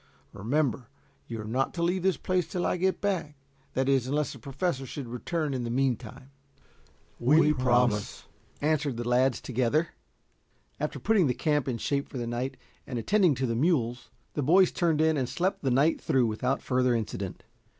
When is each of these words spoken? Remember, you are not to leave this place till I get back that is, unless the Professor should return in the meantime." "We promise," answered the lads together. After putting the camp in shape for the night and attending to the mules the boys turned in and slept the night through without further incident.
Remember, 0.33 0.87
you 1.27 1.39
are 1.41 1.45
not 1.45 1.75
to 1.75 1.83
leave 1.83 2.01
this 2.01 2.17
place 2.17 2.47
till 2.47 2.65
I 2.65 2.75
get 2.75 3.01
back 3.01 3.35
that 3.75 3.87
is, 3.87 4.07
unless 4.07 4.33
the 4.33 4.39
Professor 4.39 4.83
should 4.87 5.07
return 5.07 5.53
in 5.53 5.63
the 5.63 5.69
meantime." 5.69 6.31
"We 7.19 7.53
promise," 7.53 8.23
answered 8.63 8.97
the 8.97 9.07
lads 9.07 9.39
together. 9.39 9.89
After 10.79 10.97
putting 10.97 11.27
the 11.27 11.35
camp 11.35 11.67
in 11.67 11.77
shape 11.77 12.09
for 12.09 12.17
the 12.17 12.25
night 12.25 12.57
and 12.87 12.97
attending 12.97 13.35
to 13.35 13.45
the 13.45 13.53
mules 13.53 14.09
the 14.33 14.41
boys 14.41 14.71
turned 14.71 15.01
in 15.01 15.17
and 15.17 15.29
slept 15.29 15.61
the 15.61 15.69
night 15.69 16.01
through 16.01 16.25
without 16.25 16.63
further 16.63 16.95
incident. 16.95 17.43